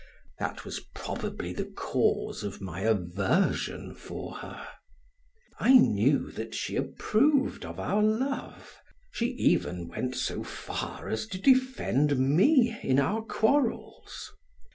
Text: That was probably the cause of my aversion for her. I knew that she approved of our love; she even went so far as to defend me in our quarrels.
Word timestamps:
That 0.39 0.65
was 0.65 0.79
probably 0.95 1.53
the 1.53 1.65
cause 1.75 2.43
of 2.43 2.59
my 2.59 2.79
aversion 2.79 3.93
for 3.93 4.33
her. 4.37 4.67
I 5.59 5.73
knew 5.77 6.31
that 6.31 6.55
she 6.55 6.75
approved 6.75 7.65
of 7.65 7.79
our 7.79 8.01
love; 8.01 8.79
she 9.11 9.27
even 9.33 9.87
went 9.89 10.15
so 10.15 10.41
far 10.41 11.07
as 11.07 11.27
to 11.27 11.37
defend 11.37 12.17
me 12.17 12.79
in 12.81 12.99
our 12.99 13.21
quarrels. 13.21 14.31